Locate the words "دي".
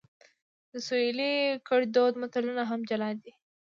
3.23-3.31